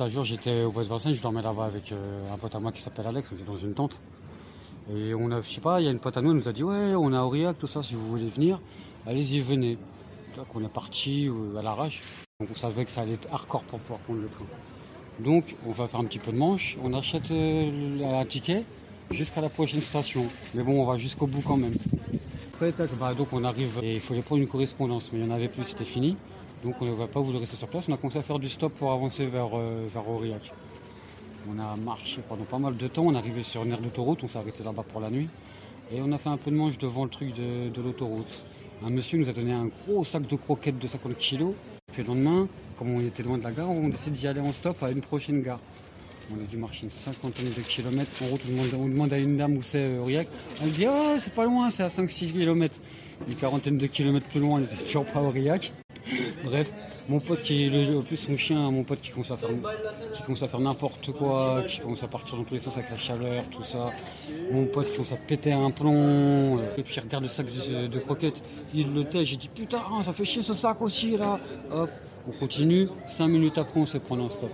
[0.00, 2.58] Un jour, j'étais au bois de Vincennes, je dormais là-bas avec euh, un pote à
[2.58, 4.00] moi qui s'appelle Alex, on était dans une tente.
[4.90, 6.48] Et on a, je sais pas, il y a une pote à nous, elle nous
[6.48, 8.62] a dit Ouais, on a Aurillac, tout ça, si vous voulez venir,
[9.06, 9.76] allez-y, venez.
[10.36, 12.00] Donc on est parti euh, à l'arrache.
[12.40, 14.46] Donc on savait que ça allait être hardcore pour pouvoir prendre le train.
[15.18, 18.64] Donc on va faire un petit peu de manche, on achète euh, un ticket
[19.10, 20.22] jusqu'à la prochaine station.
[20.54, 21.74] Mais bon, on va jusqu'au bout quand même.
[22.54, 25.34] Après, bah, donc on arrive et il fallait prendre une correspondance, mais il n'y en
[25.34, 26.16] avait plus, c'était fini.
[26.62, 27.88] Donc on ne va pas voulu rester sur place.
[27.88, 30.52] On a commencé à faire du stop pour avancer vers, euh, vers Aurillac.
[31.48, 33.04] On a marché pendant pas mal de temps.
[33.06, 34.22] On est arrivé sur une aire d'autoroute.
[34.22, 35.28] On s'est arrêté là-bas pour la nuit.
[35.92, 38.44] Et on a fait un peu de manche devant le truc de, l'autoroute.
[38.84, 41.54] Un monsieur nous a donné un gros sac de croquettes de 50 kilos.
[41.92, 42.46] Puis le lendemain,
[42.78, 45.00] comme on était loin de la gare, on décide d'y aller en stop à une
[45.00, 45.58] prochaine gare.
[46.32, 48.10] On a dû marcher une cinquantaine de kilomètres.
[48.22, 50.28] En route, on demande, on demande à une dame où c'est euh, Aurillac.
[50.62, 52.78] Elle dit Ah, c'est pas loin, c'est à 5-6 kilomètres.
[53.26, 55.72] Une quarantaine de kilomètres plus loin, on était toujours pas à Aurillac.
[56.44, 56.72] Bref,
[57.08, 59.50] mon pote qui le en plus son chien, mon pote qui commence à faire
[60.14, 62.90] qui commence à faire n'importe quoi, qui commence à partir dans tous les sens avec
[62.90, 63.90] la chaleur, tout ça.
[64.50, 67.46] Mon pote qui commence à péter un plomb, euh, et puis il regarde le sac
[67.46, 68.42] de, croquettes,
[68.74, 71.38] il le tait, j'ai dit putain ça fait chier ce sac aussi là.
[71.72, 71.90] Hop,
[72.28, 74.50] on continue, cinq minutes après on se prend un stop.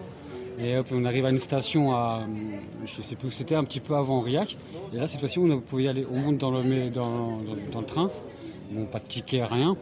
[0.59, 2.27] Et hop, on arrive à une station à,
[2.85, 4.57] je sais plus où c'était, un petit peu avant Aurillac.
[4.95, 6.07] Et là, cette fois-ci, on pouvait y aller.
[6.11, 8.11] On monte dans le, dans, dans, dans le train.
[8.91, 9.77] Pas de ticket, rien.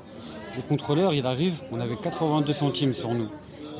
[0.57, 3.29] Le contrôleur, il arrive, on avait 82 centimes sur nous.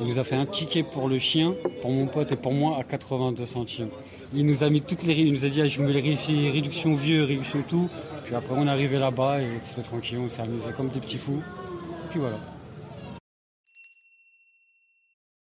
[0.01, 2.77] Il nous a fait un ticket pour le chien, pour mon pote et pour moi
[2.77, 3.89] à 82 centimes.
[4.33, 6.49] Il nous a mis toutes les, il nous a dit, ah, je me les réussis,
[6.49, 7.89] réduction vieux, réduction tout.
[8.25, 11.17] Puis après, on est arrivé là-bas et c'était tranquille, on s'est amusé comme des petits
[11.17, 11.41] fous.
[12.09, 12.37] Puis voilà.